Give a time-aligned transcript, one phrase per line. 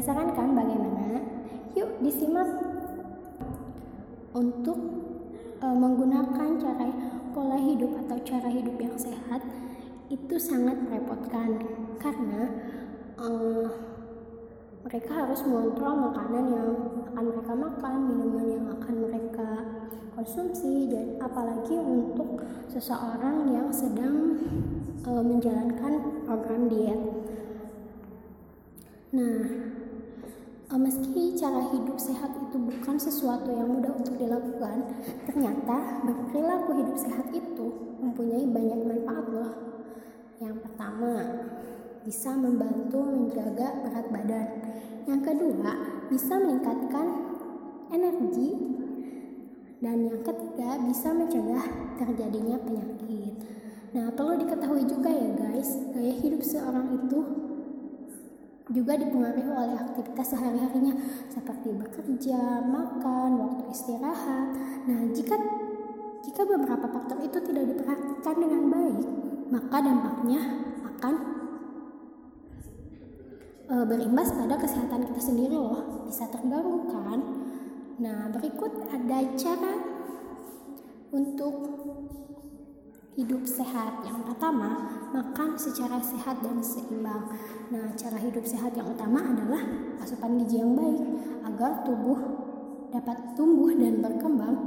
[0.00, 1.20] Penasaran kan bagaimana?
[1.76, 2.48] Yuk disimak.
[4.32, 4.80] Untuk
[5.60, 6.88] uh, menggunakan cara
[7.36, 9.44] pola hidup atau cara hidup yang sehat
[10.08, 11.60] itu sangat merepotkan
[12.00, 12.48] karena
[13.20, 13.68] uh,
[14.88, 16.70] mereka harus mengontrol makanan yang
[17.12, 19.48] akan mereka makan, minuman yang akan mereka
[20.16, 22.40] konsumsi, dan apalagi untuk
[22.72, 24.40] seseorang yang sedang
[25.04, 27.00] e, menjalankan program diet.
[29.12, 29.79] Nah, e,
[30.78, 34.86] meski cara hidup sehat itu bukan sesuatu yang mudah untuk dilakukan,
[35.26, 39.50] ternyata berperilaku hidup sehat itu mempunyai banyak manfaat loh.
[40.38, 41.14] Yang pertama,
[42.06, 44.48] bisa membantu menjaga berat badan.
[45.10, 45.70] Yang kedua,
[46.06, 47.06] bisa meningkatkan
[47.90, 48.50] energi.
[49.80, 51.64] Dan yang ketiga, bisa mencegah
[51.98, 53.32] terjadinya penyakit.
[53.90, 57.49] Nah, perlu diketahui juga ya guys, gaya hidup seorang itu
[58.70, 60.94] juga dipengaruhi oleh aktivitas sehari-harinya
[61.26, 64.48] seperti bekerja, makan, waktu istirahat.
[64.86, 65.34] Nah, jika
[66.22, 69.00] jika beberapa faktor itu tidak diperhatikan dengan baik,
[69.50, 70.40] maka dampaknya
[70.86, 71.14] akan
[73.70, 77.20] e, berimbas pada kesehatan kita sendiri loh bisa terganggu kan
[78.00, 79.74] nah berikut ada cara
[81.10, 81.54] untuk
[83.20, 84.00] hidup sehat.
[84.00, 87.28] Yang pertama makan secara sehat dan seimbang.
[87.68, 89.60] Nah cara hidup sehat yang utama adalah
[90.00, 91.04] asupan gizi yang baik
[91.44, 92.16] agar tubuh
[92.88, 94.66] dapat tumbuh dan berkembang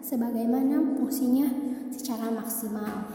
[0.00, 1.50] sebagaimana fungsinya
[1.90, 3.10] secara maksimal.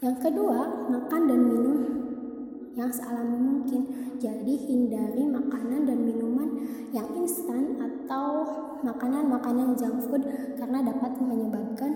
[0.00, 1.78] Yang kedua makan dan minum
[2.76, 3.82] yang sealami mungkin.
[4.16, 6.48] Jadi hindari makanan dan minuman
[6.92, 8.44] yang instan atau
[8.80, 10.24] makanan-makanan junk food
[10.56, 11.92] karena dapat menyebabkan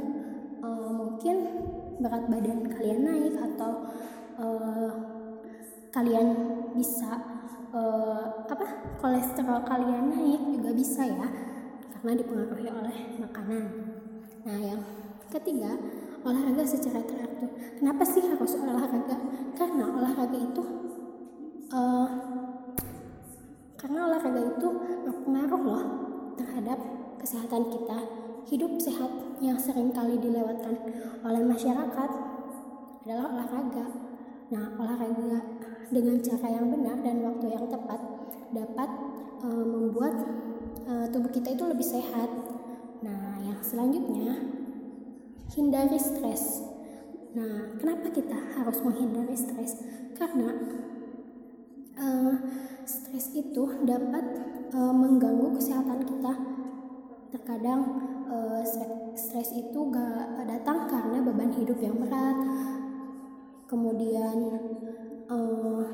[0.60, 1.36] uh, mungkin
[2.00, 3.92] berat badan kalian naik atau
[4.40, 4.92] uh,
[5.92, 6.28] kalian
[6.72, 7.18] bisa
[7.74, 11.28] uh, apa kolesterol kalian naik juga bisa ya
[11.92, 13.64] karena dipengaruhi oleh makanan.
[14.48, 14.82] Nah yang
[15.28, 15.76] ketiga
[16.24, 17.50] olahraga secara teratur.
[17.76, 19.16] Kenapa sih harus olahraga?
[19.52, 20.62] Karena olahraga itu
[21.72, 22.08] uh,
[23.76, 24.68] karena olahraga itu
[25.04, 25.84] berpengaruh loh
[26.36, 26.78] terhadap
[27.20, 27.98] kesehatan kita.
[28.48, 30.76] Hidup sehat yang sering kali dilewatkan
[31.24, 32.10] oleh masyarakat
[33.04, 33.86] adalah olahraga.
[34.52, 35.40] Nah, olahraga
[35.90, 38.00] dengan cara yang benar dan waktu yang tepat
[38.52, 38.90] dapat
[39.42, 40.14] uh, membuat
[40.86, 42.30] uh, tubuh kita itu lebih sehat.
[43.00, 44.36] Nah, yang selanjutnya
[45.56, 46.62] hindari stres.
[47.32, 49.80] Nah, kenapa kita harus menghindari stres?
[50.14, 50.52] Karena
[51.96, 52.34] uh,
[52.84, 54.24] stres itu dapat
[54.76, 56.59] uh, mengganggu kesehatan kita.
[57.30, 57.80] Terkadang
[58.26, 58.62] uh,
[59.14, 62.36] stres itu gak datang karena beban hidup yang berat.
[63.70, 64.36] Kemudian
[65.30, 65.86] uh,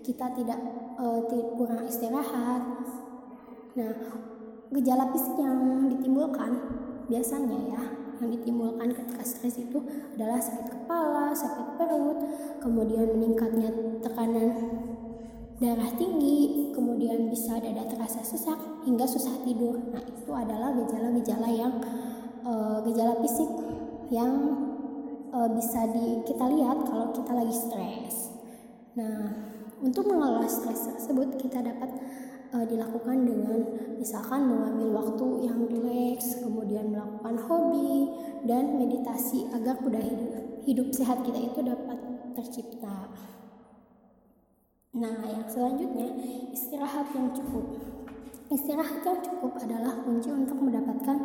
[0.00, 0.60] kita tidak
[0.96, 2.64] uh, kurang istirahat.
[3.76, 3.92] Nah,
[4.72, 6.52] gejala fisik yang ditimbulkan
[7.08, 7.82] biasanya ya
[8.18, 9.78] yang ditimbulkan ketika stres itu
[10.18, 12.18] adalah sakit kepala, sakit perut,
[12.58, 13.70] kemudian meningkatnya
[14.02, 14.67] tekanan
[15.58, 19.74] darah tinggi, kemudian bisa dada terasa sesak hingga susah tidur.
[19.90, 21.74] Nah, itu adalah gejala-gejala yang
[22.46, 23.50] uh, gejala fisik
[24.14, 24.32] yang
[25.34, 28.30] uh, bisa di, kita lihat kalau kita lagi stres.
[28.94, 29.34] Nah,
[29.82, 31.90] untuk mengelola stres tersebut kita dapat
[32.54, 33.58] uh, dilakukan dengan
[33.98, 38.14] misalkan mengambil waktu yang rileks, kemudian melakukan hobi
[38.46, 41.98] dan meditasi agar kuda hidup, hidup sehat kita itu dapat
[42.38, 43.10] tercipta.
[44.96, 46.08] Nah, yang selanjutnya
[46.54, 47.76] istirahat yang cukup.
[48.48, 51.18] Istirahat yang cukup adalah kunci untuk mendapatkan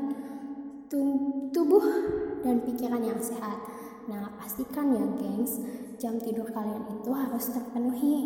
[1.54, 1.86] tubuh
[2.44, 3.63] dan pikiran yang sehat.
[4.12, 5.63] Nah, pastikan ya, gengs,
[5.95, 8.18] jam tidur kalian itu harus terpenuhi.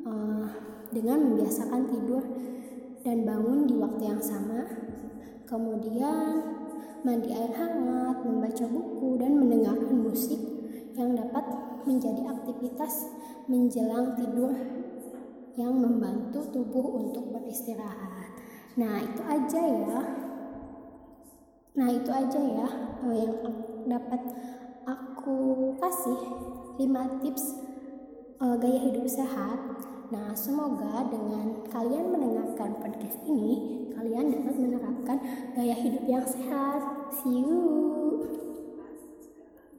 [0.00, 2.22] Uh, dengan membiasakan tidur
[3.06, 4.66] dan bangun di waktu yang sama.
[5.46, 6.42] Kemudian
[7.02, 10.38] mandi air hangat, membaca buku dan mendengarkan musik
[10.94, 11.42] yang dapat
[11.86, 13.08] menjadi aktivitas
[13.46, 14.52] menjelang tidur
[15.58, 18.32] yang membantu tubuh untuk beristirahat.
[18.78, 20.00] Nah, itu aja ya.
[21.76, 22.68] Nah, itu aja ya
[23.10, 23.34] eh, yang
[23.86, 24.20] dapat
[24.86, 26.20] aku kasih
[26.76, 27.44] 5 tips
[28.42, 29.58] uh, gaya hidup sehat
[30.10, 35.18] Nah, semoga dengan kalian mendengarkan podcast ini, kalian dapat menerapkan
[35.54, 36.82] gaya hidup yang sehat.
[37.14, 38.39] See you.